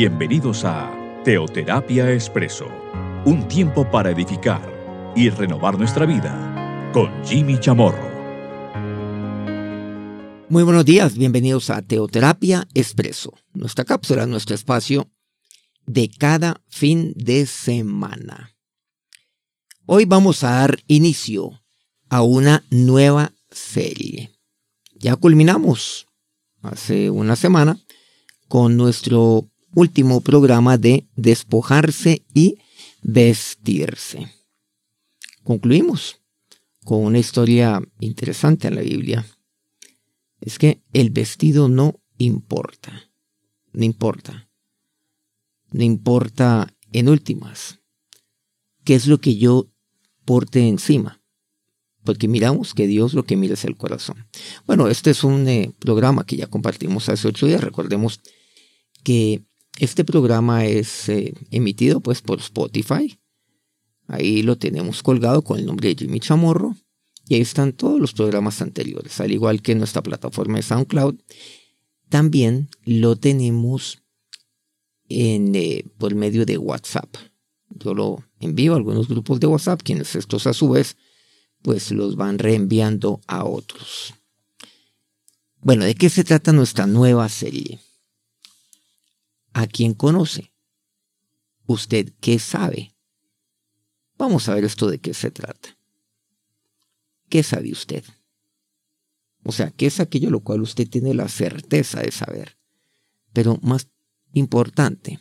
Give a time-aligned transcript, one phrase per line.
[0.00, 2.68] Bienvenidos a Teoterapia Expreso,
[3.24, 4.62] un tiempo para edificar
[5.16, 8.08] y renovar nuestra vida con Jimmy Chamorro.
[10.48, 15.10] Muy buenos días, bienvenidos a Teoterapia Expreso, nuestra cápsula, nuestro espacio
[15.84, 18.54] de cada fin de semana.
[19.84, 21.60] Hoy vamos a dar inicio
[22.08, 24.30] a una nueva serie.
[24.94, 26.06] Ya culminamos
[26.62, 27.80] hace una semana
[28.46, 32.58] con nuestro último programa de despojarse y
[33.02, 34.32] vestirse.
[35.42, 36.20] Concluimos
[36.84, 39.26] con una historia interesante en la Biblia.
[40.40, 43.10] Es que el vestido no importa,
[43.72, 44.48] no importa,
[45.70, 47.80] no importa en últimas
[48.84, 49.70] qué es lo que yo
[50.24, 51.18] porte encima
[52.08, 54.26] porque miramos que Dios lo que mira es el corazón.
[54.66, 57.62] Bueno, este es un eh, programa que ya compartimos hace ocho días.
[57.62, 58.22] Recordemos
[59.04, 59.44] que
[59.78, 63.18] este programa es eh, emitido pues por Spotify.
[64.06, 66.74] Ahí lo tenemos colgado con el nombre de Jimmy Chamorro.
[67.26, 71.16] Y ahí están todos los programas anteriores, al igual que nuestra plataforma de SoundCloud.
[72.08, 74.02] También lo tenemos
[75.10, 77.14] en, eh, por medio de WhatsApp.
[77.68, 80.96] Yo lo envío a algunos grupos de WhatsApp, quienes estos a su vez
[81.62, 84.14] pues los van reenviando a otros.
[85.60, 87.78] Bueno, ¿de qué se trata nuestra nueva serie?
[89.58, 90.52] ¿A quién conoce?
[91.66, 92.94] ¿Usted qué sabe?
[94.16, 95.76] Vamos a ver esto de qué se trata.
[97.28, 98.04] ¿Qué sabe usted?
[99.42, 102.56] O sea, ¿qué es aquello lo cual usted tiene la certeza de saber?
[103.32, 103.88] Pero más
[104.32, 105.18] importante,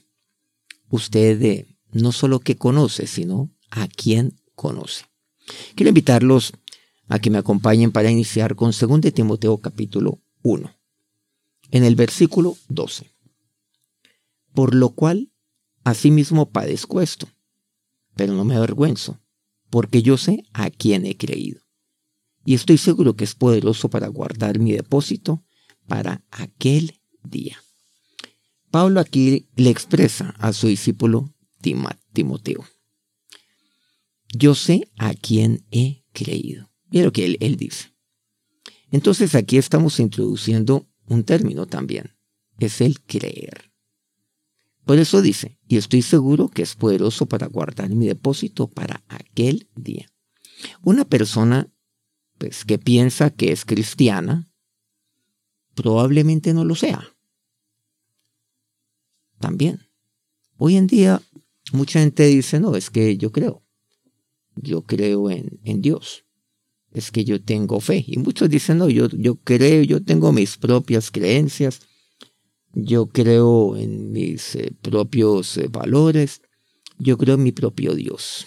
[0.89, 5.05] usted eh, no solo que conoce, sino a quién conoce.
[5.73, 6.53] Quiero invitarlos
[7.07, 10.75] a que me acompañen para iniciar con 2 Timoteo capítulo 1,
[11.71, 13.16] en el versículo 12.
[14.57, 15.31] Por lo cual,
[15.83, 17.29] asimismo padezco esto,
[18.15, 19.21] pero no me avergüenzo,
[19.69, 21.61] porque yo sé a quién he creído.
[22.43, 25.43] Y estoy seguro que es poderoso para guardar mi depósito
[25.85, 27.61] para aquel día.
[28.71, 31.31] Pablo aquí le expresa a su discípulo
[32.11, 32.65] Timoteo
[34.33, 36.71] yo sé a quién he creído.
[36.89, 37.93] Mira lo que él, él dice.
[38.89, 42.15] Entonces aquí estamos introduciendo un término también.
[42.57, 43.76] Es el creer.
[44.87, 49.67] Por eso dice, y estoy seguro que es poderoso para guardar mi depósito para aquel
[49.75, 50.11] día.
[50.81, 51.71] Una persona
[52.39, 54.49] pues, que piensa que es cristiana,
[55.75, 57.07] probablemente no lo sea.
[59.39, 59.87] También.
[60.57, 61.21] Hoy en día
[61.71, 63.67] mucha gente dice, no, es que yo creo
[64.61, 66.25] yo creo en, en Dios.
[66.91, 68.03] Es que yo tengo fe.
[68.07, 71.81] Y muchos dicen, no, yo, yo creo, yo tengo mis propias creencias.
[72.79, 76.43] Yo creo en mis eh, propios eh, valores.
[76.99, 78.45] Yo creo en mi propio Dios.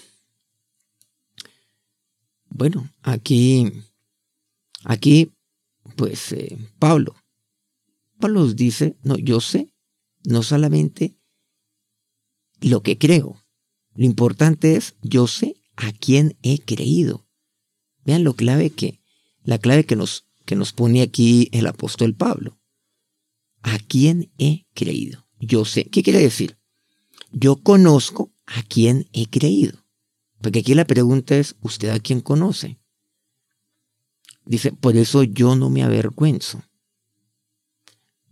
[2.49, 3.73] Bueno, aquí,
[4.85, 5.33] aquí,
[5.97, 7.17] pues eh, Pablo,
[8.21, 9.73] Pablo nos dice, no, yo sé,
[10.23, 11.17] no solamente
[12.61, 13.43] lo que creo,
[13.95, 17.27] lo importante es, yo sé a quién he creído.
[18.05, 19.01] Vean lo clave que,
[19.43, 22.60] la clave que nos, que nos pone aquí el apóstol Pablo.
[23.63, 25.27] ¿A quién he creído?
[25.39, 25.85] Yo sé.
[25.85, 26.59] ¿Qué quiere decir?
[27.33, 29.85] Yo conozco a quién he creído.
[30.41, 32.79] Porque aquí la pregunta es, ¿usted a quién conoce?
[34.45, 36.63] Dice, por eso yo no me avergüenzo.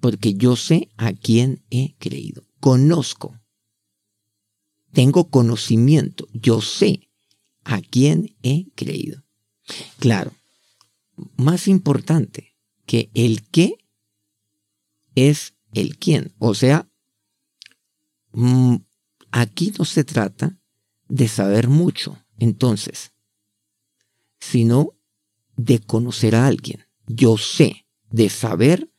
[0.01, 2.45] Porque yo sé a quién he creído.
[2.61, 3.39] Conozco.
[4.93, 6.27] Tengo conocimiento.
[6.33, 7.09] Yo sé
[7.65, 9.23] a quién he creído.
[9.99, 10.33] Claro,
[11.37, 12.57] más importante
[12.87, 13.77] que el qué
[15.27, 16.35] es el quién.
[16.39, 16.89] O sea,
[18.33, 18.77] mm,
[19.31, 20.59] aquí no se trata
[21.09, 23.13] de saber mucho, entonces,
[24.41, 24.95] sino
[25.57, 26.85] de conocer a alguien.
[27.07, 28.93] Yo sé de saber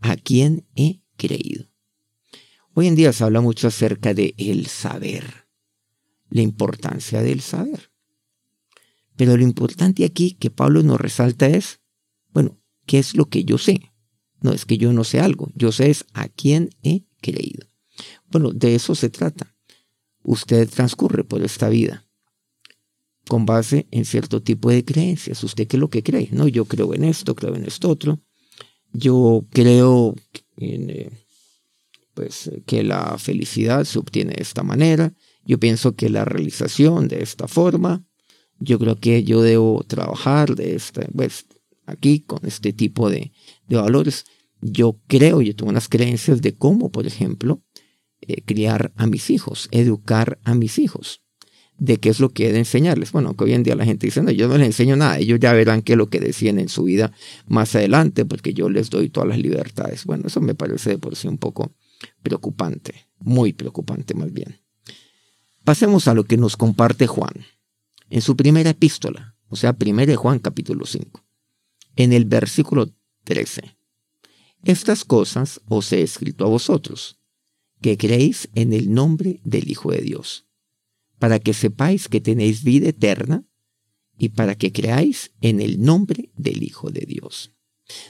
[0.00, 1.70] a quién he creído.
[2.72, 5.48] Hoy en día se habla mucho acerca de el saber,
[6.30, 7.90] la importancia del saber.
[9.16, 11.80] Pero lo importante aquí que Pablo nos resalta es,
[12.32, 13.89] bueno, ¿qué es lo que yo sé?
[14.40, 17.66] No es que yo no sé algo, yo sé es a quién he creído.
[18.30, 19.54] Bueno, de eso se trata.
[20.22, 22.04] Usted transcurre por esta vida
[23.28, 25.42] con base en cierto tipo de creencias.
[25.44, 26.28] ¿Usted qué es lo que cree?
[26.32, 28.20] No, yo creo en esto, creo en esto otro.
[28.92, 30.14] Yo creo
[30.56, 31.10] eh,
[32.14, 35.14] pues, que la felicidad se obtiene de esta manera.
[35.44, 38.04] Yo pienso que la realización de esta forma
[38.60, 41.46] yo creo que yo debo trabajar de esta, pues,
[41.86, 43.32] aquí con este tipo de,
[43.76, 44.24] valores.
[44.60, 47.62] Yo creo, yo tengo unas creencias de cómo, por ejemplo,
[48.20, 51.22] eh, criar a mis hijos, educar a mis hijos
[51.80, 53.10] de qué es lo que he de enseñarles.
[53.10, 55.40] Bueno, que hoy en día la gente dice, no, yo no les enseño nada, ellos
[55.40, 57.12] ya verán qué es lo que decían en su vida
[57.46, 60.04] más adelante, porque yo les doy todas las libertades.
[60.04, 61.72] Bueno, eso me parece de por sí un poco
[62.22, 64.60] preocupante, muy preocupante más bien.
[65.64, 67.32] Pasemos a lo que nos comparte Juan
[68.10, 71.24] en su primera epístola, o sea, primera de Juan capítulo 5,
[71.96, 72.92] en el versículo
[73.30, 73.76] 13.
[74.64, 77.20] Estas cosas os he escrito a vosotros,
[77.80, 80.50] que creéis en el nombre del Hijo de Dios
[81.20, 83.44] para que sepáis que tenéis vida eterna
[84.18, 87.52] y para que creáis en el nombre del Hijo de Dios.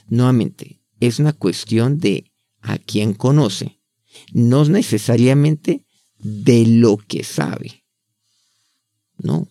[0.07, 2.31] Nuevamente, es una cuestión de
[2.61, 3.79] a quién conoce,
[4.33, 5.85] no necesariamente
[6.17, 7.83] de lo que sabe,
[9.17, 9.47] no,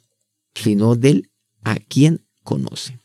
[0.54, 1.30] sino del
[1.62, 2.98] a quién conoce.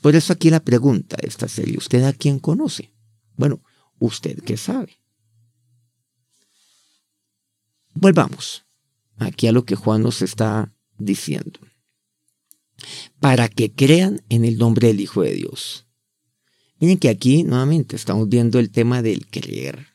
[0.00, 2.92] Por eso aquí la pregunta de esta serie, ¿usted a quién conoce?
[3.36, 3.60] Bueno,
[3.98, 4.96] ¿usted qué sabe?
[7.94, 8.64] Volvamos
[9.18, 11.60] aquí a lo que Juan nos está diciendo.
[13.18, 15.86] Para que crean en el nombre del Hijo de Dios.
[16.78, 19.88] Miren que aquí nuevamente estamos viendo el tema del creer.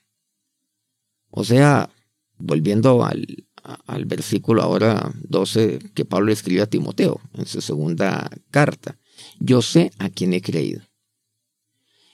[1.31, 1.89] O sea,
[2.37, 3.47] volviendo al,
[3.87, 8.99] al versículo ahora 12 que Pablo escribe a Timoteo en su segunda carta.
[9.39, 10.81] Yo sé a quién he creído.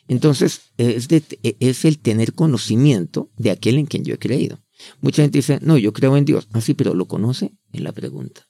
[0.07, 4.59] Entonces, es, el tener conocimiento de aquel en quien yo he creído.
[4.99, 6.49] Mucha gente dice, no, yo creo en Dios.
[6.51, 7.53] Ah, pero ¿lo conoce?
[7.71, 8.49] Es la pregunta.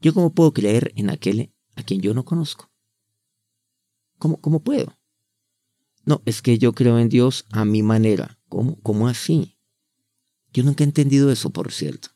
[0.00, 2.70] ¿Yo cómo puedo creer en aquel a quien yo no conozco?
[4.18, 4.98] ¿Cómo, cómo puedo?
[6.04, 8.38] No, es que yo creo en Dios a mi manera.
[8.48, 8.80] ¿Cómo?
[8.80, 9.58] ¿Cómo así?
[10.52, 12.08] Yo nunca he entendido eso, por cierto.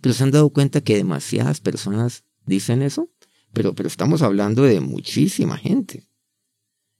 [0.00, 3.10] Pero se han dado cuenta que demasiadas personas dicen eso.
[3.56, 6.06] Pero, pero estamos hablando de muchísima gente.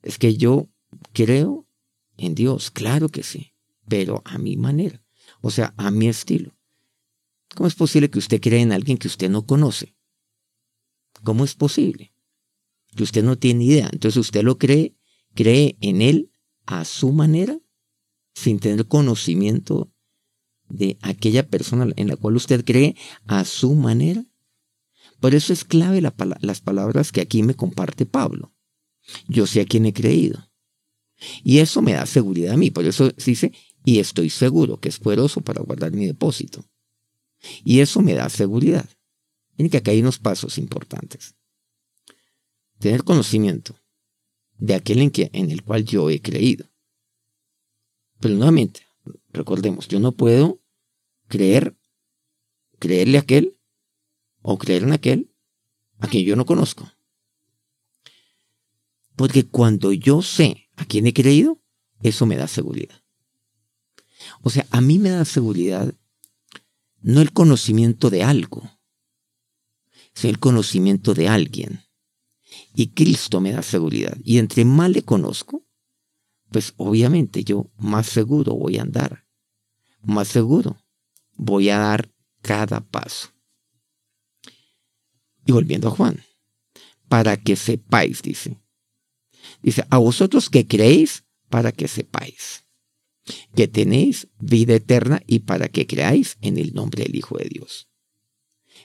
[0.03, 0.69] Es que yo
[1.13, 1.69] creo
[2.17, 3.53] en Dios, claro que sí,
[3.87, 5.07] pero a mi manera
[5.41, 6.57] o sea, a mi estilo.
[7.55, 9.95] ¿Cómo es posible que usted crea en alguien que usted no conoce?
[11.23, 12.13] ¿Cómo es posible?
[12.97, 13.89] Que usted no tiene idea.
[13.93, 14.97] Entonces usted lo cree,
[15.35, 16.33] cree en él
[16.67, 17.59] a su manera,
[18.35, 19.93] sin tener conocimiento
[20.69, 24.25] de aquella persona en la cual usted cree a su manera.
[25.21, 28.53] Por eso es clave las palabras que aquí me comparte Pablo.
[29.29, 30.51] Yo sé a quién he creído.
[31.43, 32.71] Y eso me da seguridad a mí.
[32.71, 33.53] Por eso dice,
[33.85, 36.65] y estoy seguro que es poderoso para guardar mi depósito.
[37.65, 38.89] Y eso me da seguridad.
[39.57, 41.35] Miren que acá hay unos pasos importantes.
[42.79, 43.77] Tener conocimiento
[44.59, 46.69] de aquel en, que, en el cual yo he creído.
[48.21, 48.83] Pero nuevamente,
[49.33, 50.61] recordemos, yo no puedo
[51.29, 51.77] creer,
[52.79, 53.56] creerle a aquel
[54.49, 55.35] o creer en aquel
[55.99, 56.89] a quien yo no conozco.
[59.17, 61.61] Porque cuando yo sé a quién he creído,
[62.01, 63.03] eso me da seguridad.
[64.43, 65.93] O sea, a mí me da seguridad
[67.01, 68.71] no el conocimiento de algo,
[70.15, 71.83] sino el conocimiento de alguien.
[72.73, 74.17] Y Cristo me da seguridad.
[74.23, 75.67] Y entre más le conozco,
[76.53, 79.27] pues obviamente yo más seguro voy a andar.
[80.03, 80.77] Más seguro
[81.35, 82.13] voy a dar
[82.43, 83.36] cada paso.
[85.47, 86.25] Y volviendo a Juan,
[87.09, 88.59] para que sepáis, dice.
[89.63, 92.67] Dice, a vosotros que creéis, para que sepáis
[93.55, 97.89] que tenéis vida eterna y para que creáis en el nombre del Hijo de Dios.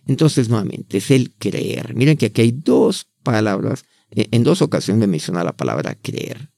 [0.07, 1.93] Entonces, nuevamente, es el creer.
[1.93, 6.49] Miren que aquí hay dos palabras, eh, en dos ocasiones me menciona la palabra creer.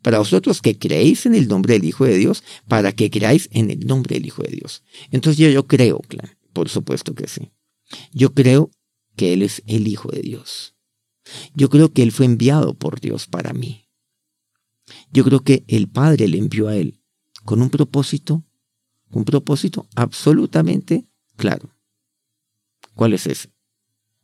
[0.00, 3.70] Para vosotros que creéis en el nombre del Hijo de Dios, para que creáis en
[3.70, 4.82] el nombre del Hijo de Dios.
[5.10, 7.50] Entonces yo, yo creo, claro, por supuesto que sí.
[8.12, 8.70] Yo creo
[9.16, 10.74] que Él es el Hijo de Dios.
[11.54, 13.82] Yo creo que Él fue enviado por Dios para mí.
[15.12, 17.00] Yo creo que el Padre le envió a él
[17.44, 18.44] con un propósito,
[19.10, 21.74] un propósito absolutamente claro.
[22.94, 23.52] ¿Cuál es ese?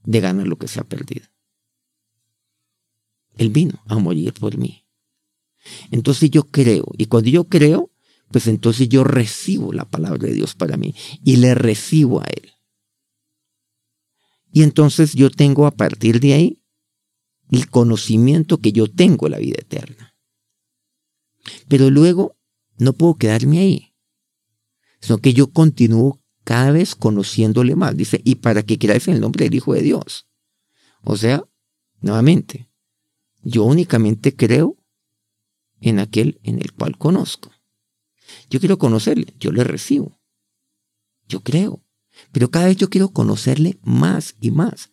[0.04, 1.26] De ganar lo que se ha perdido.
[3.37, 4.85] Él vino a morir por mí.
[5.90, 7.90] Entonces yo creo, y cuando yo creo,
[8.30, 12.52] pues entonces yo recibo la palabra de Dios para mí y le recibo a Él.
[14.52, 16.62] Y entonces yo tengo a partir de ahí
[17.50, 20.14] el conocimiento que yo tengo la vida eterna.
[21.69, 22.37] Pero luego
[22.78, 23.95] no puedo quedarme ahí,
[25.00, 27.97] sino que yo continúo cada vez conociéndole más.
[27.97, 30.28] Dice, y para que creáis en el nombre del Hijo de Dios.
[31.02, 31.45] O sea,
[32.00, 32.71] nuevamente,
[33.43, 34.76] yo únicamente creo
[35.81, 37.50] en aquel en el cual conozco.
[38.50, 40.21] Yo quiero conocerle, yo le recibo.
[41.28, 41.83] Yo creo.
[42.32, 44.90] Pero cada vez yo quiero conocerle más y más.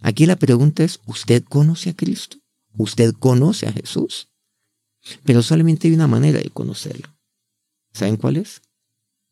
[0.00, 2.38] Aquí la pregunta es, ¿usted conoce a Cristo?
[2.76, 4.30] ¿Usted conoce a Jesús?
[5.24, 7.16] Pero solamente hay una manera de conocerlo.
[7.92, 8.60] ¿Saben cuál es?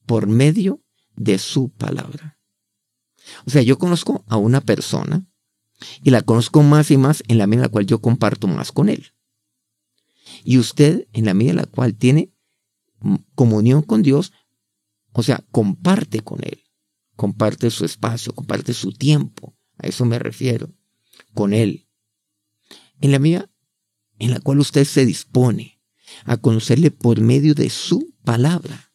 [0.07, 0.81] por medio
[1.17, 2.39] de su palabra.
[3.45, 5.27] O sea, yo conozco a una persona
[6.03, 8.73] y la conozco más y más en la medida en la cual yo comparto más
[8.73, 9.13] con él.
[10.45, 12.33] Y usted, en la medida en la cual tiene
[13.35, 14.33] comunión con Dios,
[15.13, 16.63] o sea, comparte con Él,
[17.17, 20.73] comparte su espacio, comparte su tiempo, a eso me refiero,
[21.35, 21.89] con Él.
[23.01, 23.51] En la medida
[24.19, 25.81] en la cual usted se dispone
[26.25, 28.93] a conocerle por medio de su palabra,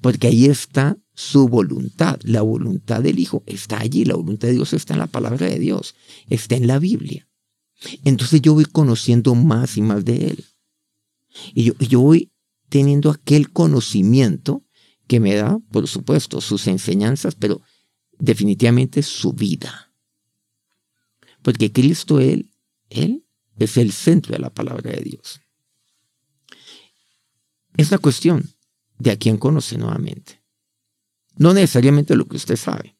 [0.00, 4.72] porque ahí está su voluntad, la voluntad del Hijo está allí, la voluntad de Dios
[4.72, 5.94] está en la palabra de Dios,
[6.28, 7.28] está en la Biblia.
[8.04, 10.44] Entonces yo voy conociendo más y más de Él.
[11.54, 12.32] Y yo, yo voy
[12.68, 14.64] teniendo aquel conocimiento
[15.10, 17.60] que me da, por supuesto, sus enseñanzas, pero
[18.20, 19.92] definitivamente su vida.
[21.42, 22.48] Porque Cristo, Él,
[22.90, 23.26] Él
[23.58, 25.40] es el centro de la palabra de Dios.
[27.76, 28.54] Es la cuestión
[29.00, 30.44] de a quién conoce nuevamente.
[31.34, 32.96] No necesariamente lo que usted sabe.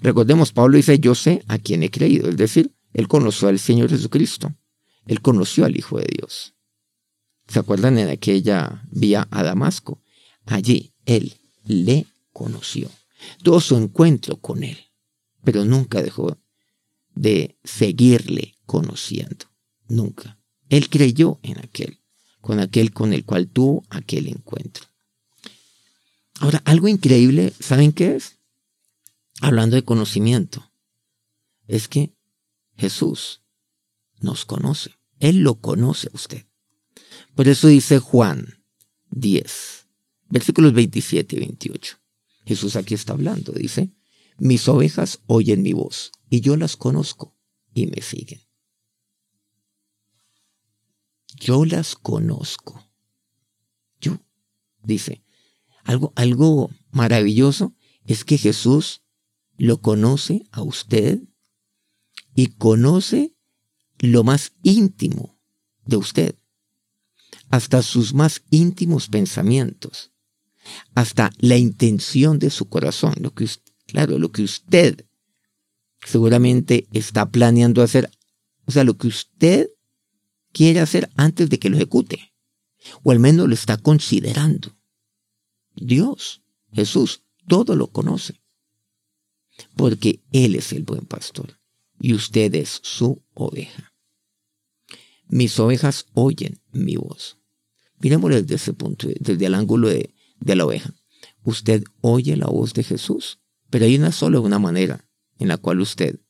[0.00, 3.90] Recordemos, Pablo dice, yo sé a quién he creído, es decir, él conoció al Señor
[3.90, 4.52] Jesucristo,
[5.06, 6.56] él conoció al Hijo de Dios.
[7.46, 10.00] ¿Se acuerdan en aquella vía a Damasco?
[10.46, 11.34] Allí él
[11.64, 12.90] le conoció.
[13.42, 14.78] Todo su encuentro con él,
[15.42, 16.38] pero nunca dejó
[17.14, 19.46] de seguirle conociendo.
[19.88, 20.38] Nunca.
[20.68, 22.00] Él creyó en aquel,
[22.40, 24.86] con aquel con el cual tuvo aquel encuentro.
[26.40, 28.38] Ahora, algo increíble, ¿saben qué es?
[29.40, 30.70] Hablando de conocimiento,
[31.66, 32.14] es que
[32.76, 33.42] Jesús
[34.20, 34.90] nos conoce.
[35.20, 36.46] Él lo conoce a usted.
[37.34, 38.64] Por eso dice Juan
[39.10, 39.83] 10,
[40.34, 41.96] versículos 27 y 28.
[42.44, 43.94] Jesús aquí está hablando, dice,
[44.36, 47.36] mis ovejas oyen mi voz y yo las conozco
[47.72, 48.40] y me siguen.
[51.36, 52.84] Yo las conozco.
[54.00, 54.18] Yo,
[54.82, 55.22] dice,
[55.84, 59.02] algo, algo maravilloso es que Jesús
[59.56, 61.22] lo conoce a usted
[62.34, 63.36] y conoce
[64.00, 65.38] lo más íntimo
[65.86, 66.38] de usted
[67.50, 70.13] hasta sus más íntimos pensamientos,
[70.94, 73.48] hasta la intención de su corazón, lo que,
[73.86, 75.06] claro, lo que usted
[76.04, 78.10] seguramente está planeando hacer,
[78.66, 79.68] o sea, lo que usted
[80.52, 82.32] quiere hacer antes de que lo ejecute,
[83.02, 84.76] o al menos lo está considerando.
[85.74, 86.42] Dios,
[86.72, 88.40] Jesús, todo lo conoce,
[89.76, 91.58] porque Él es el buen pastor
[92.00, 93.92] y usted es su oveja.
[95.26, 97.38] Mis ovejas oyen mi voz.
[97.98, 100.13] Miremoslo desde ese punto, desde el ángulo de,
[100.46, 100.94] la oveja.
[101.42, 105.08] Usted oye la voz de Jesús, pero hay una sola una manera
[105.38, 106.20] en la cual usted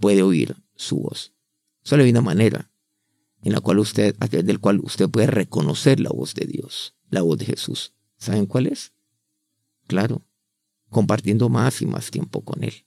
[0.00, 1.32] puede oír su voz.
[1.82, 2.70] Solo hay una manera
[3.42, 6.94] en la cual usted, a través del cual usted puede reconocer la voz de Dios,
[7.10, 7.92] la voz de Jesús.
[8.16, 8.92] ¿Saben cuál es?
[9.86, 10.22] Claro,
[10.90, 12.86] compartiendo más y más tiempo con Él,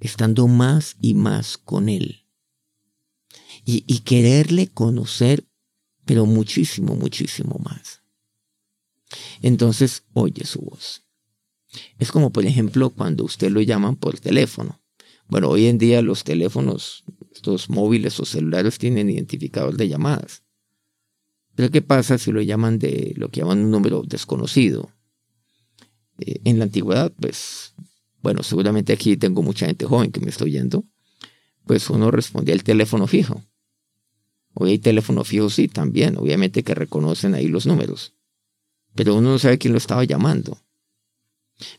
[0.00, 2.26] estando más y más con Él.
[3.64, 5.46] Y, y quererle conocer
[6.04, 8.01] pero muchísimo, muchísimo más.
[9.40, 11.04] Entonces oye su voz.
[11.98, 14.80] Es como, por ejemplo, cuando usted lo llaman por teléfono.
[15.26, 17.04] Bueno, hoy en día los teléfonos,
[17.34, 20.42] estos móviles o celulares tienen identificador de llamadas.
[21.54, 24.90] Pero ¿qué pasa si lo llaman de lo que llaman un número desconocido?
[26.18, 27.74] Eh, en la antigüedad, pues,
[28.22, 30.84] bueno, seguramente aquí tengo mucha gente joven que me está oyendo,
[31.66, 33.42] pues uno respondía al teléfono fijo.
[34.54, 36.16] Hoy hay teléfono fijo, sí, también.
[36.18, 38.14] Obviamente que reconocen ahí los números.
[38.94, 40.58] Pero uno no sabe quién lo estaba llamando.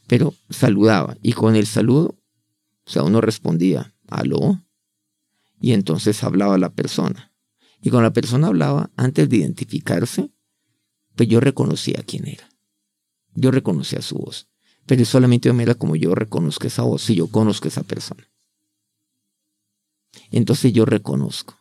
[0.08, 1.17] Pero saludaba.
[1.22, 2.20] Y con el saludo,
[2.86, 4.63] o sea, uno respondía, aló.
[5.60, 7.32] Y entonces hablaba la persona.
[7.82, 10.32] Y con la persona hablaba, antes de identificarse,
[11.15, 12.50] pues yo reconocía quién era.
[13.36, 14.48] Yo reconocía su voz.
[14.86, 18.29] Pero solamente me era como yo reconozco esa voz, si yo conozco a esa persona.
[20.32, 21.58] Entonces yo reconozco.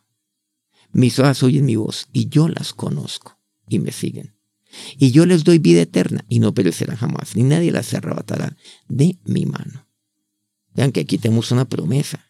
[0.91, 4.32] Mis ojas oyen mi voz y yo las conozco y me siguen.
[4.97, 8.55] Y yo les doy vida eterna y no perecerán jamás, ni nadie las arrebatará
[8.87, 9.87] de mi mano.
[10.73, 12.25] Vean que aquí tenemos una promesa,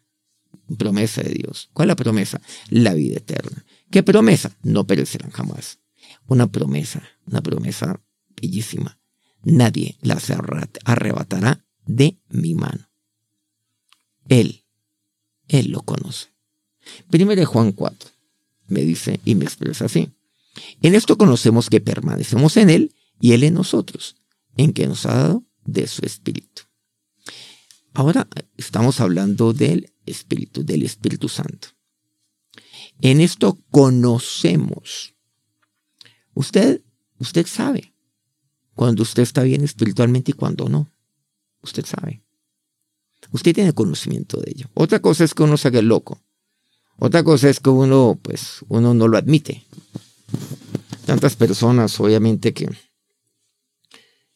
[0.78, 1.70] promesa de Dios.
[1.74, 2.42] ¿Cuál es la promesa?
[2.70, 3.66] La vida eterna.
[3.90, 4.56] ¿Qué promesa?
[4.64, 5.80] No perecerán jamás.
[6.28, 8.02] Una promesa, una promesa
[8.42, 9.00] bellísima.
[9.44, 10.32] Nadie las
[10.86, 12.90] arrebatará de mi mano.
[14.30, 14.64] Él,
[15.48, 16.28] Él lo conoce.
[17.10, 18.10] Primero Juan 4
[18.68, 20.12] me dice y me expresa así.
[20.82, 24.16] En esto conocemos que permanecemos en Él y Él en nosotros,
[24.58, 26.64] en que nos ha dado de su Espíritu.
[27.94, 31.70] Ahora estamos hablando del Espíritu, del Espíritu Santo.
[33.02, 35.14] En esto conocemos.
[36.34, 36.82] Usted,
[37.20, 37.94] usted sabe,
[38.74, 40.92] cuando usted está bien espiritualmente y cuando no.
[41.62, 42.24] Usted sabe.
[43.32, 44.70] Usted tiene conocimiento de ello.
[44.74, 46.20] Otra cosa es que uno se haga loco.
[46.98, 49.66] Otra cosa es que uno, pues, uno no lo admite.
[51.06, 52.70] Tantas personas, obviamente, que,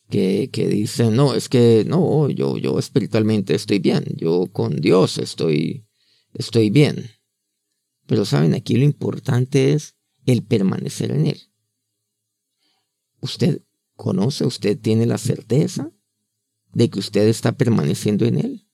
[0.10, 5.18] que, que dicen, no, es que no, yo, yo espiritualmente estoy bien, yo con Dios
[5.18, 5.88] estoy,
[6.34, 7.10] estoy bien.
[8.06, 9.96] Pero saben, aquí lo importante es
[10.26, 11.42] el permanecer en Él.
[13.22, 13.62] Usted
[13.96, 15.92] conoce, usted tiene la certeza
[16.74, 18.70] de que usted está permaneciendo en Él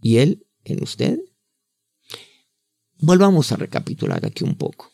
[0.00, 1.18] y Él en usted.
[2.98, 4.92] Volvamos a recapitular aquí un poco.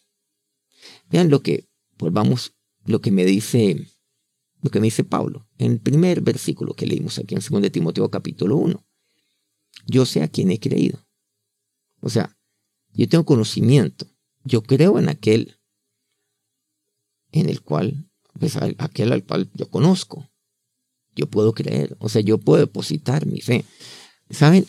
[1.10, 1.68] Vean lo que,
[2.02, 2.54] volvamos,
[2.84, 3.86] lo que me dice,
[4.60, 8.10] lo que me dice Pablo en el primer versículo que leímos aquí en 2 Timoteo
[8.10, 8.84] capítulo 1.
[9.86, 11.06] Yo sé a quién he creído.
[12.00, 12.36] O sea,
[12.92, 14.06] yo tengo conocimiento.
[14.44, 15.58] Yo creo en aquel
[17.30, 20.28] en el cual, pues aquel al cual yo conozco.
[21.14, 21.96] Yo puedo creer.
[22.00, 23.64] O sea, yo puedo depositar mi fe.
[24.30, 24.66] ¿Saben?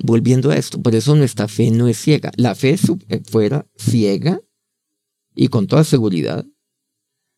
[0.00, 2.32] volviendo a esto, por eso nuestra fe no es ciega.
[2.36, 2.76] La fe
[3.08, 4.40] eh, fuera ciega
[5.34, 6.46] y con toda seguridad,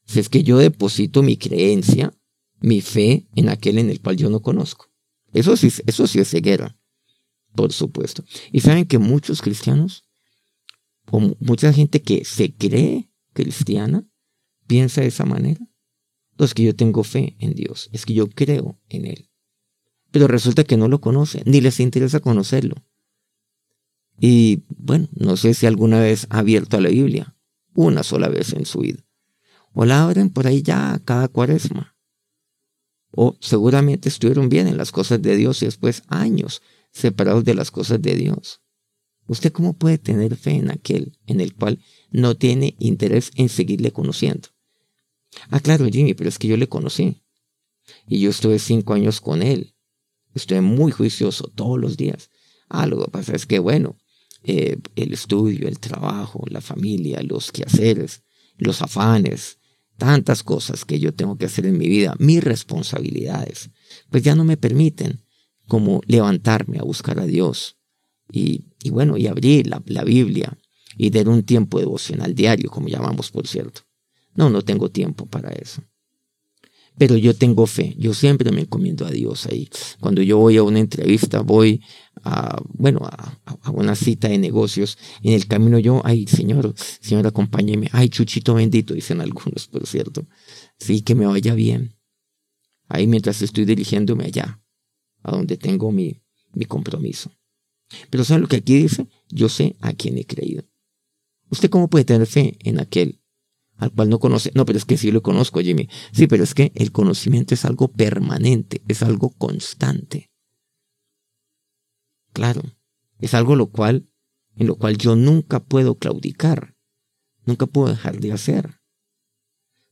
[0.07, 2.13] si es que yo deposito mi creencia,
[2.61, 4.91] mi fe en aquel en el cual yo no conozco.
[5.33, 6.79] Eso sí, eso sí es ceguera,
[7.55, 8.25] por supuesto.
[8.53, 10.05] Y saben que muchos cristianos,
[11.11, 14.09] o mucha gente que se cree cristiana,
[14.67, 15.61] piensa de esa manera.
[16.39, 19.31] No es que yo tengo fe en Dios, es que yo creo en Él
[20.15, 22.77] pero resulta que no lo conocen, ni les interesa conocerlo.
[24.21, 27.34] Y bueno, no sé si alguna vez ha abierto a la Biblia,
[27.75, 29.05] una sola vez en su vida.
[29.73, 31.97] O la abren por ahí ya cada cuaresma.
[33.11, 37.71] O seguramente estuvieron bien en las cosas de Dios y después años separados de las
[37.71, 38.61] cosas de Dios.
[39.27, 43.91] ¿Usted cómo puede tener fe en aquel en el cual no tiene interés en seguirle
[43.91, 44.49] conociendo?
[45.51, 47.23] Ah, claro, Jimmy, pero es que yo le conocí.
[48.07, 49.75] Y yo estuve cinco años con él.
[50.35, 52.31] Estoy muy juicioso todos los días.
[52.69, 53.97] Ah, lo que pasa es que, bueno,
[54.45, 58.23] eh, el estudio, el trabajo, la familia, los quehaceres,
[58.59, 59.59] los afanes,
[59.97, 63.71] tantas cosas que yo tengo que hacer en mi vida, mis responsabilidades,
[64.11, 65.23] pues ya no me permiten
[65.67, 67.79] como levantarme a buscar a Dios
[68.31, 70.59] y, bueno, y abrir la, la Biblia
[70.97, 73.83] y dar un tiempo devocional diario, como llamamos, por cierto.
[74.35, 75.83] No, no tengo tiempo para eso.
[76.97, 79.69] Pero yo tengo fe, yo siempre me encomiendo a Dios ahí.
[79.99, 81.83] Cuando yo voy a una entrevista, voy
[82.23, 87.89] a, bueno, a, una cita de negocios, en el camino yo, ay, Señor, Señor, acompáñeme.
[87.93, 90.25] Ay, Chuchito bendito, dicen algunos, por cierto.
[90.79, 91.97] Sí, que me vaya bien.
[92.89, 94.63] Ahí mientras estoy dirigiéndome allá,
[95.23, 97.33] a donde tengo mi, mi compromiso.
[98.11, 99.09] Pero ¿saben lo que aquí dice?
[99.29, 100.65] Yo sé a quién he creído.
[101.51, 103.21] ¿Usted cómo puede tener fe en aquel
[103.77, 104.51] al cual no conoce.
[104.55, 105.89] No, pero es que sí lo conozco, Jimmy.
[106.13, 110.31] Sí, pero es que el conocimiento es algo permanente, es algo constante.
[112.33, 112.63] Claro,
[113.21, 114.09] es algo lo cual,
[114.57, 116.77] en lo cual yo nunca puedo claudicar,
[117.45, 118.81] nunca puedo dejar de hacer.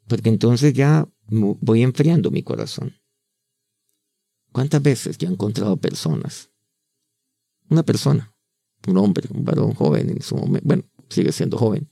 [0.08, 2.96] Porque entonces ya voy enfriando mi corazón.
[4.50, 6.50] ¿Cuántas veces yo he encontrado personas?
[7.70, 8.34] Una persona,
[8.86, 11.91] un hombre, un varón joven en su momento, bueno, sigue siendo joven,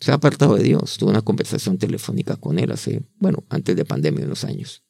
[0.00, 0.96] se ha apartado de Dios.
[0.98, 4.84] Tuve una conversación telefónica con él hace, bueno, antes de pandemia, unos años.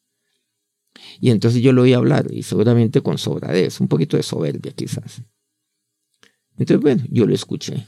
[1.19, 5.23] Y entonces yo lo oí hablar, y seguramente con sobradez, un poquito de soberbia quizás.
[6.57, 7.87] Entonces, bueno, yo lo escuché.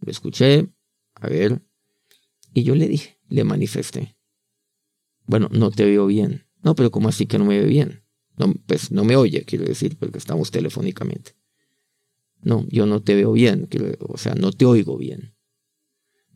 [0.00, 0.68] Lo escuché,
[1.14, 1.62] a ver,
[2.54, 4.16] y yo le dije, le manifesté.
[5.26, 6.46] Bueno, no te veo bien.
[6.62, 8.04] No, pero ¿cómo así que no me ve bien?
[8.36, 11.36] No, pues no me oye, quiero decir, porque estamos telefónicamente.
[12.42, 13.68] No, yo no te veo bien,
[14.00, 15.33] o sea, no te oigo bien.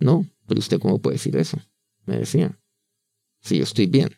[0.01, 1.59] No, pero usted cómo puede decir eso,
[2.07, 2.59] me decía.
[3.41, 4.11] Si yo estoy bien.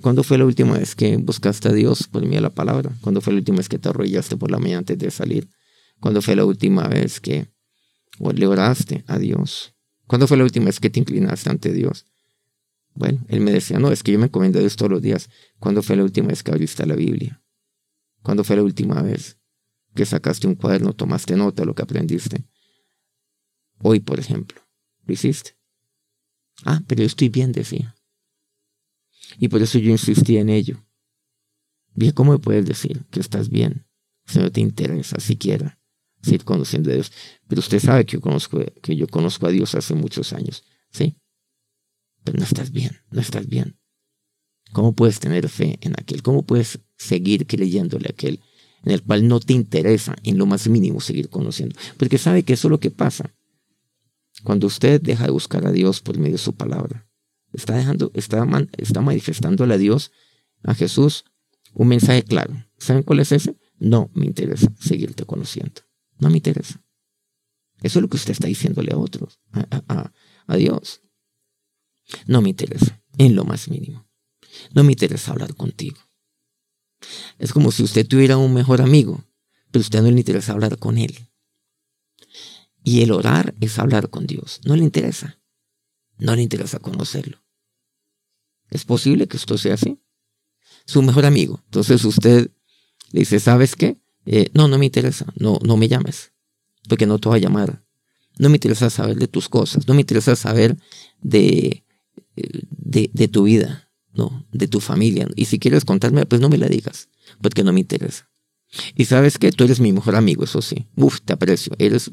[0.00, 2.92] ¿cuándo fue la última vez que buscaste a Dios por mí a la palabra?
[3.00, 5.48] ¿Cuándo fue la última vez que te arrollaste por la mañana antes de salir?
[6.00, 7.48] ¿Cuándo fue la última vez que
[8.18, 9.74] le oraste a Dios?
[10.06, 12.06] ¿Cuándo fue la última vez que te inclinaste ante Dios?
[12.94, 15.30] Bueno, él me decía, no, es que yo me encomiendo a Dios todos los días.
[15.58, 17.42] ¿Cuándo fue la última vez que abriste la Biblia?
[18.22, 19.38] ¿Cuándo fue la última vez
[19.94, 22.44] que sacaste un cuaderno, tomaste nota de lo que aprendiste?
[23.82, 24.60] Hoy, por ejemplo,
[25.04, 25.56] lo hiciste.
[26.64, 27.96] Ah, pero yo estoy bien, decía.
[29.38, 30.84] Y por eso yo insistí en ello.
[31.94, 33.86] Bien, ¿cómo me puedes decir que estás bien
[34.26, 35.78] si no te interesa siquiera
[36.22, 37.12] seguir conociendo a Dios?
[37.48, 41.16] Pero usted sabe que yo conozco, que yo conozco a Dios hace muchos años, ¿sí?
[42.22, 43.78] Pero no estás bien, no estás bien.
[44.72, 46.22] ¿Cómo puedes tener fe en aquel?
[46.22, 48.40] ¿Cómo puedes seguir creyéndole a aquel
[48.84, 51.76] en el cual no te interesa en lo más mínimo seguir conociendo?
[51.96, 53.34] Porque sabe que eso es lo que pasa.
[54.44, 57.08] Cuando usted deja de buscar a Dios por medio de su palabra,
[57.52, 58.46] está dejando, está,
[58.78, 60.12] está manifestándole a Dios,
[60.62, 61.24] a Jesús,
[61.74, 62.66] un mensaje claro.
[62.78, 63.56] ¿Saben cuál es ese?
[63.78, 65.82] No me interesa seguirte conociendo.
[66.18, 66.82] No me interesa.
[67.82, 70.12] Eso es lo que usted está diciéndole a otros, a,
[70.46, 71.02] a Dios.
[72.26, 74.06] No me interesa, en lo más mínimo.
[74.74, 75.98] No me interesa hablar contigo.
[77.38, 79.24] Es como si usted tuviera un mejor amigo,
[79.70, 81.29] pero usted no le interesa hablar con él.
[82.82, 84.60] Y el orar es hablar con Dios.
[84.64, 85.38] No le interesa.
[86.18, 87.42] No le interesa conocerlo.
[88.70, 89.98] ¿Es posible que esto sea así?
[90.86, 91.60] Su mejor amigo.
[91.66, 92.50] Entonces usted
[93.10, 93.98] le dice, ¿sabes qué?
[94.26, 95.26] Eh, no, no me interesa.
[95.36, 96.32] No, no me llames.
[96.88, 97.84] Porque no te voy a llamar.
[98.38, 99.86] No me interesa saber de tus cosas.
[99.88, 100.76] No me interesa saber
[101.20, 101.84] de,
[102.34, 103.90] de, tu vida.
[104.12, 105.28] No, de tu familia.
[105.36, 107.08] Y si quieres contarme, pues no me la digas.
[107.42, 108.30] Porque no me interesa.
[108.94, 109.50] Y sabes qué?
[109.52, 110.86] Tú eres mi mejor amigo, eso sí.
[110.96, 111.74] Uf, te aprecio.
[111.78, 112.12] Eres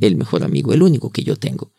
[0.00, 1.72] el mejor amigo, el único que yo tengo.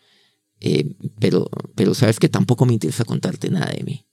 [0.62, 4.06] Eh, pero, pero sabes que tampoco me interesa contarte nada de mí.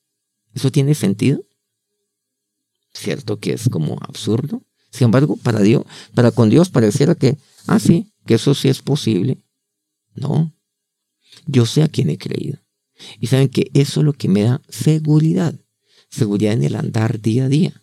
[0.54, 1.44] ¿Eso tiene sentido?
[2.92, 4.62] Cierto que es como absurdo.
[4.90, 5.84] Sin embargo, para Dios,
[6.14, 9.38] para con Dios pareciera que, ah, sí, que eso sí es posible.
[10.14, 10.52] No.
[11.46, 12.58] Yo sé a quién he creído.
[13.18, 15.58] Y saben que eso es lo que me da seguridad.
[16.10, 17.82] Seguridad en el andar día a día.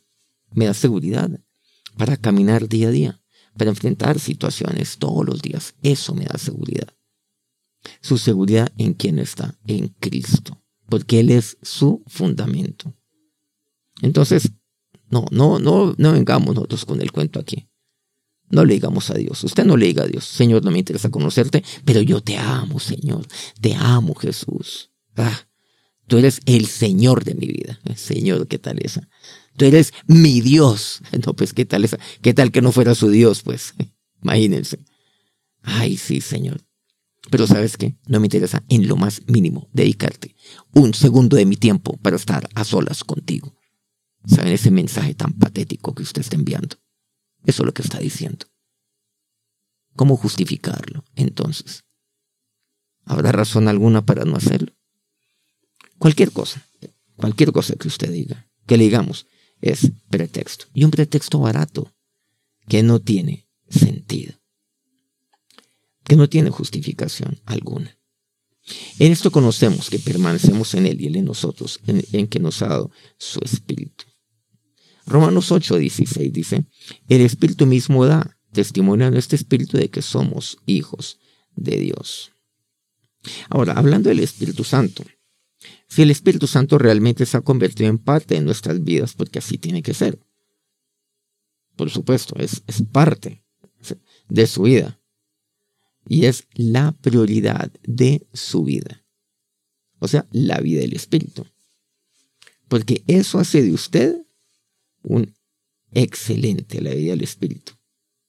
[0.52, 1.40] Me da seguridad
[1.98, 3.22] para caminar día a día,
[3.58, 5.76] para enfrentar situaciones todos los días.
[5.84, 6.88] Eso me da seguridad.
[8.02, 12.94] Su seguridad en quien está, en Cristo, porque Él es su fundamento.
[14.02, 14.52] Entonces,
[15.10, 17.68] no, no, no, no vengamos nosotros con el cuento aquí.
[18.50, 19.44] No le digamos a Dios.
[19.44, 22.80] Usted no le diga a Dios, Señor, no me interesa conocerte, pero yo te amo,
[22.80, 23.28] Señor.
[23.62, 24.90] Te amo, Jesús.
[25.16, 25.48] Ah,
[26.08, 27.80] tú eres el Señor de mi vida.
[27.96, 29.08] Señor, ¿qué tal esa?
[29.60, 31.02] Tú eres mi Dios.
[31.26, 32.00] No, pues, ¿qué tal esa?
[32.22, 33.44] ¿Qué tal que no fuera su Dios?
[33.44, 33.76] Pues,
[34.24, 34.80] imagínense.
[35.62, 36.62] Ay, sí, Señor.
[37.30, 40.36] Pero sabes qué, no me interesa en lo más mínimo dedicarte
[40.74, 43.54] un segundo de mi tiempo para estar a solas contigo.
[44.26, 46.78] ¿Saben ese mensaje tan patético que usted está enviando?
[47.44, 48.46] Eso es lo que está diciendo.
[49.96, 51.84] ¿Cómo justificarlo entonces?
[53.04, 54.74] ¿Habrá razón alguna para no hacerlo?
[55.98, 56.66] Cualquier cosa,
[57.18, 59.28] cualquier cosa que usted diga, que le digamos,
[59.62, 60.66] es pretexto.
[60.74, 61.94] Y un pretexto barato
[62.68, 64.40] que no tiene sentido
[66.10, 67.96] que no tiene justificación alguna.
[68.98, 72.68] En esto conocemos que permanecemos en Él y Él en nosotros, en, que nos ha
[72.68, 74.06] dado su Espíritu.
[75.06, 76.66] Romanos 8, 16 dice,
[77.08, 81.20] el Espíritu mismo da testimonio a nuestro Espíritu de que somos hijos
[81.56, 82.32] de Dios.
[83.48, 85.04] Ahora, hablando del Espíritu Santo,
[85.90, 89.58] si el Espíritu Santo realmente se ha convertido en parte de nuestras vidas, porque así
[89.58, 90.20] tiene que ser.
[91.76, 93.44] Por supuesto, es, es parte
[94.30, 95.00] de su vida
[96.08, 99.04] y es la prioridad de su vida.
[100.00, 101.46] O sea, la vida del Espíritu.
[102.68, 104.16] Porque eso hace de usted
[105.02, 105.34] un
[105.92, 107.74] excelente, la vida del Espíritu.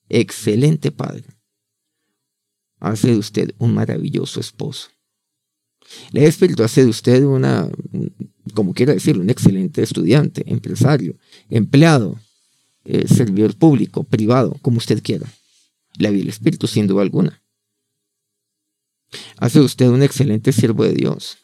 [0.08, 1.24] Excelente padre.
[2.78, 4.88] Hace de usted un maravilloso esposo.
[6.12, 7.68] La Espíritu hace de usted una,
[8.54, 11.16] como quiera decirlo, un excelente estudiante, empresario,
[11.48, 12.18] empleado,
[12.84, 15.26] eh, servidor público, privado, como usted quiera.
[15.98, 17.42] La vida del Espíritu, sin duda alguna.
[19.36, 21.38] Hace usted un excelente siervo de Dios.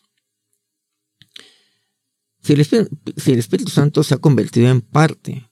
[2.43, 5.51] Si el, Espíritu, Santo se ha convertido en parte,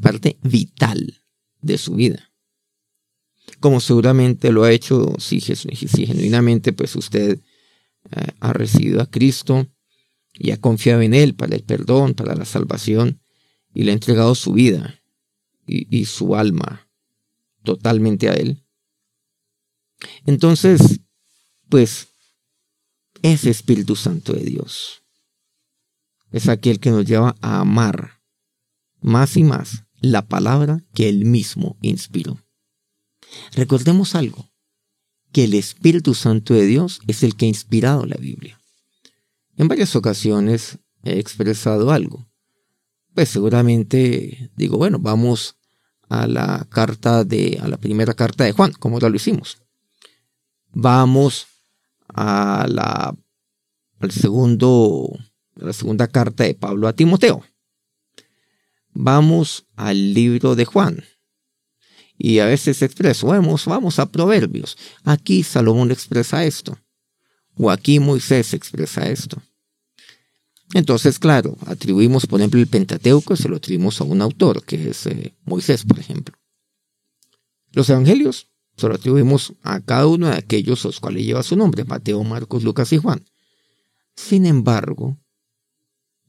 [0.00, 1.22] parte vital
[1.60, 2.32] de su vida,
[3.64, 7.38] como seguramente lo ha hecho si, genuinamente pues usted
[8.10, 9.66] eh, ha recibido a Cristo
[10.34, 13.22] y ha confiado en Él para el perdón, para la salvación,
[13.72, 15.00] y le ha entregado su vida
[15.66, 16.86] y su alma
[17.62, 18.62] totalmente a Él.
[20.26, 21.00] Entonces,
[21.70, 22.08] pues,
[23.22, 25.04] ese Espíritu Santo de Dios
[26.32, 28.20] es aquel que nos lleva a amar
[29.00, 32.43] más y más la palabra que él mismo inspiró.
[33.54, 34.50] Recordemos algo,
[35.32, 38.60] que el Espíritu Santo de Dios es el que ha inspirado la Biblia.
[39.56, 42.26] En varias ocasiones he expresado algo.
[43.14, 45.56] Pues seguramente digo, bueno, vamos
[46.08, 49.58] a la carta de, a la primera carta de Juan, como ya lo hicimos
[50.74, 51.46] vamos
[52.08, 53.16] a la,
[54.00, 55.10] al segundo,
[55.54, 57.42] la segunda carta de Pablo a Timoteo.
[58.92, 61.04] Vamos al libro de Juan.
[62.16, 64.76] Y a veces expreso, vamos, vamos a Proverbios.
[65.02, 66.78] Aquí Salomón expresa esto.
[67.56, 69.42] O aquí Moisés expresa esto.
[70.72, 75.06] Entonces, claro, atribuimos, por ejemplo, el Pentateuco, se lo atribuimos a un autor, que es
[75.06, 76.36] eh, Moisés, por ejemplo.
[77.72, 82.22] Los evangelios Solo atribuimos a cada uno de aquellos los cuales lleva su nombre, Mateo,
[82.24, 83.24] Marcos, Lucas y Juan.
[84.16, 85.16] Sin embargo,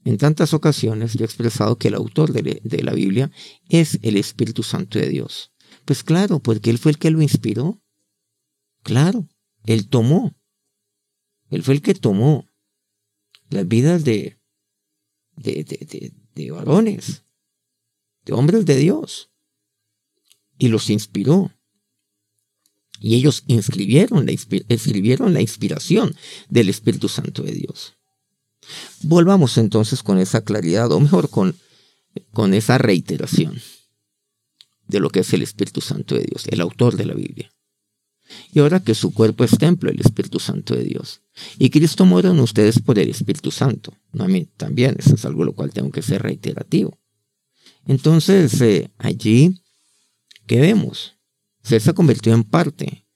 [0.04, 3.32] en tantas ocasiones yo he expresado que el autor de, la Biblia
[3.68, 5.52] es el Espíritu Santo de Dios.
[5.86, 7.80] Pues claro, porque Él fue el que lo inspiró.
[8.82, 9.28] Claro,
[9.64, 10.34] Él tomó.
[11.48, 12.44] Él fue el que tomó
[13.50, 14.36] las vidas de,
[15.36, 17.22] de, de, de varones,
[18.24, 19.30] de hombres de Dios,
[20.58, 21.52] y los inspiró.
[22.98, 26.16] Y ellos inscribieron la, escribieron la inspiración
[26.48, 27.94] del Espíritu Santo de Dios.
[29.02, 31.54] Volvamos entonces con esa claridad, o mejor con,
[32.32, 33.60] con esa reiteración
[34.86, 37.50] de lo que es el Espíritu Santo de Dios, el autor de la Biblia.
[38.52, 41.22] Y ahora que su cuerpo es templo del Espíritu Santo de Dios.
[41.58, 43.94] Y Cristo mora en ustedes por el Espíritu Santo.
[44.12, 46.98] No a mí también, eso es algo lo cual tengo que ser reiterativo.
[47.86, 49.62] Entonces, eh, allí,
[50.46, 51.18] ¿qué vemos?
[51.62, 53.06] Se ha convertido en parte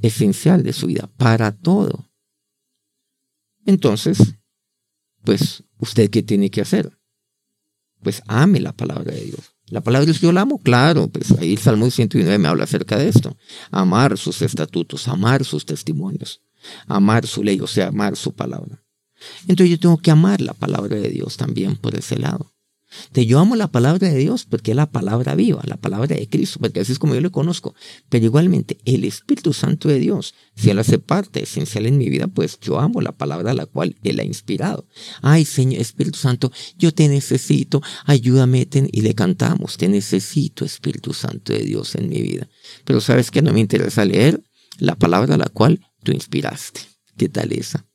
[0.00, 2.10] esencial de su vida, para todo.
[3.66, 4.36] Entonces,
[5.22, 6.98] pues, ¿usted qué tiene que hacer?
[8.02, 9.53] Pues ame la palabra de Dios.
[9.68, 12.64] La palabra de Dios yo la amo, claro, pues ahí el Salmo 109 me habla
[12.64, 13.36] acerca de esto.
[13.70, 16.42] Amar sus estatutos, amar sus testimonios,
[16.86, 18.82] amar su ley, o sea, amar su palabra.
[19.48, 22.52] Entonces yo tengo que amar la palabra de Dios también por ese lado.
[23.12, 26.28] De yo amo la palabra de Dios porque es la palabra viva, la palabra de
[26.28, 27.74] Cristo, porque así es como yo le conozco.
[28.08, 32.26] Pero igualmente, el Espíritu Santo de Dios, si Él hace parte esencial en mi vida,
[32.26, 34.86] pues yo amo la palabra a la cual Él ha inspirado.
[35.22, 41.52] Ay, Señor Espíritu Santo, yo te necesito, ayúdame, y le cantamos, te necesito, Espíritu Santo
[41.52, 42.48] de Dios, en mi vida.
[42.84, 44.42] Pero sabes que no me interesa leer
[44.78, 46.80] la palabra a la cual tú inspiraste.
[47.16, 47.86] ¿Qué tal esa?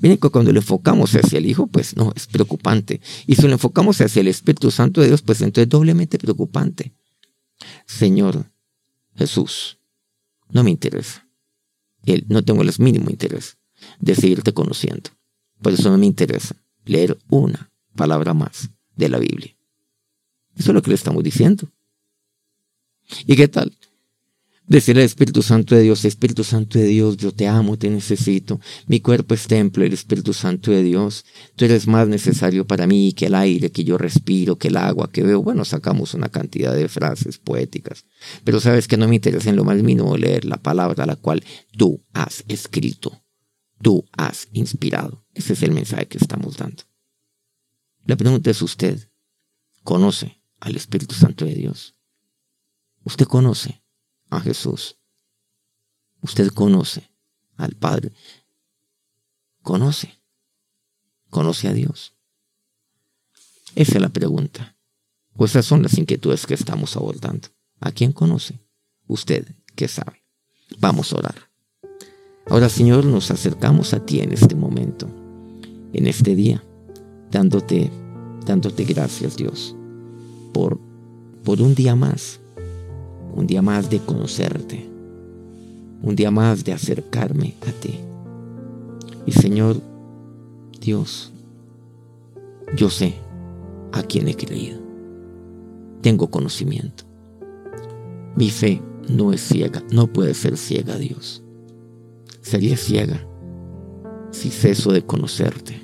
[0.00, 3.00] Miren que cuando lo enfocamos hacia el Hijo, pues no, es preocupante.
[3.26, 6.94] Y si lo enfocamos hacia el Espíritu Santo de Dios, pues entonces es doblemente preocupante.
[7.86, 8.50] Señor
[9.16, 9.78] Jesús,
[10.50, 11.26] no me interesa.
[12.04, 13.58] Él, no tengo el mínimo interés
[14.00, 15.10] de seguirte conociendo.
[15.60, 19.56] Por eso no me interesa leer una palabra más de la Biblia.
[20.56, 21.70] Eso es lo que le estamos diciendo.
[23.26, 23.76] ¿Y qué tal?
[24.68, 28.60] Decirle al Espíritu Santo de Dios, Espíritu Santo de Dios, yo te amo, te necesito.
[28.86, 31.24] Mi cuerpo es templo del Espíritu Santo de Dios.
[31.56, 35.10] Tú eres más necesario para mí que el aire que yo respiro, que el agua
[35.10, 35.42] que veo.
[35.42, 38.04] Bueno, sacamos una cantidad de frases poéticas.
[38.44, 41.16] Pero sabes que no me interesa en lo más mínimo leer la palabra a la
[41.16, 41.42] cual
[41.78, 43.22] tú has escrito.
[43.80, 45.24] Tú has inspirado.
[45.32, 46.82] Ese es el mensaje que estamos dando.
[48.04, 49.08] La pregunta es usted,
[49.82, 51.94] ¿conoce al Espíritu Santo de Dios?
[53.02, 53.80] ¿Usted conoce
[54.30, 54.96] a Jesús.
[56.20, 57.10] Usted conoce
[57.56, 58.12] al Padre.
[59.62, 60.20] Conoce.
[61.30, 62.14] Conoce a Dios.
[63.74, 64.76] Esa es la pregunta.
[65.34, 67.48] O esas son las inquietudes que estamos abordando.
[67.80, 68.58] ¿A quién conoce?
[69.06, 70.24] Usted, ¿qué sabe?
[70.78, 71.48] Vamos a orar.
[72.46, 75.06] Ahora, Señor, nos acercamos a ti en este momento,
[75.92, 76.64] en este día,
[77.30, 77.90] dándote,
[78.46, 79.76] dándote gracias, Dios,
[80.52, 80.80] por,
[81.44, 82.40] por un día más
[83.34, 84.88] un día más de conocerte,
[86.02, 87.98] un día más de acercarme a ti.
[89.26, 89.80] Y Señor,
[90.80, 91.32] Dios,
[92.76, 93.14] yo sé
[93.92, 94.78] a quién he creído.
[96.00, 97.04] Tengo conocimiento.
[98.36, 101.42] Mi fe no es ciega, no puede ser ciega, Dios.
[102.40, 103.26] Sería ciega
[104.30, 105.82] si ceso de conocerte.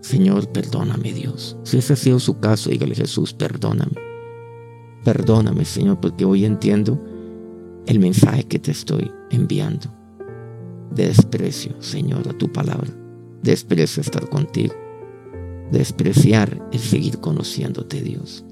[0.00, 1.56] Señor, perdóname, Dios.
[1.64, 4.11] Si ese ha sido su caso, dígale Jesús, perdóname.
[5.04, 7.02] Perdóname, Señor, porque hoy entiendo
[7.86, 9.86] el mensaje que te estoy enviando.
[10.94, 12.90] De desprecio, Señor, a tu palabra.
[13.42, 14.74] Desprecio estar contigo.
[15.72, 18.44] Despreciar el seguir conociéndote, Dios.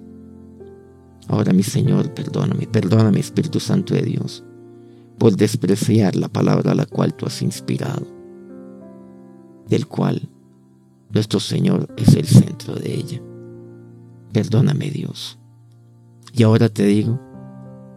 [1.28, 4.42] Ahora, mi Señor, perdóname, perdóname, Espíritu Santo de Dios,
[5.18, 8.06] por despreciar la palabra a la cual tú has inspirado,
[9.68, 10.28] del cual
[11.12, 13.22] nuestro Señor es el centro de ella.
[14.32, 15.39] Perdóname, Dios.
[16.32, 17.20] Y ahora te digo,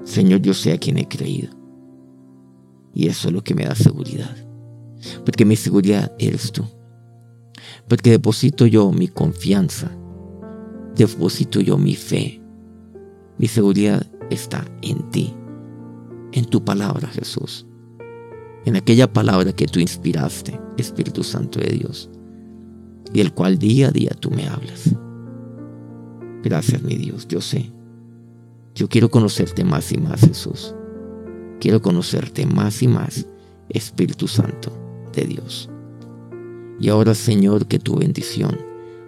[0.04, 1.54] Señor, yo sé a quien he creído.
[2.94, 4.36] Y eso es lo que me da seguridad.
[5.26, 6.64] Porque mi seguridad eres tú.
[7.88, 9.92] Porque deposito yo mi confianza.
[10.96, 12.42] Deposito yo mi fe.
[13.38, 15.34] Mi seguridad está en ti.
[16.32, 17.68] En tu palabra, Jesús.
[18.66, 22.10] En aquella palabra que tú inspiraste, Espíritu Santo de Dios.
[23.14, 24.96] Y el cual día a día tú me hablas.
[26.44, 27.28] Gracias, mi Dios.
[27.28, 27.72] Yo sé
[28.76, 30.74] yo quiero conocerte más y más, Jesús.
[31.60, 33.26] Quiero conocerte más y más,
[33.70, 34.72] Espíritu Santo
[35.14, 35.70] de Dios.
[36.80, 38.60] Y ahora, Señor, que tu bendición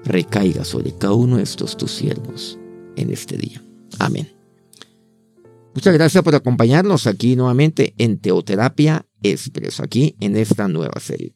[0.03, 2.59] recaiga sobre cada uno de estos tus siervos
[2.95, 3.61] en este día.
[3.99, 4.31] Amén.
[5.73, 11.35] Muchas gracias por acompañarnos aquí nuevamente en Teoterapia Expreso, aquí en esta nueva serie.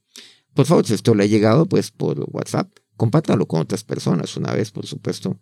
[0.53, 4.37] Por favor, si esto le ha llegado, pues por WhatsApp, compártalo con otras personas.
[4.37, 5.37] Una vez, por supuesto,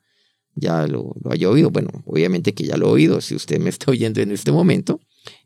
[0.57, 1.69] ya lo, lo haya oído.
[1.69, 3.21] Bueno, obviamente que ya lo he oído.
[3.21, 4.99] Si usted me está oyendo en este momento,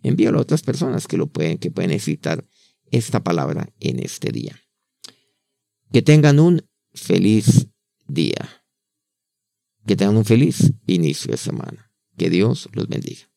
[0.04, 2.45] envíalo a otras personas que lo pueden, que pueden necesitar
[2.91, 4.60] esta palabra en este día.
[5.91, 7.67] Que tengan un feliz
[8.08, 8.63] día.
[9.86, 11.91] Que tengan un feliz inicio de semana.
[12.17, 13.31] Que Dios los bendiga.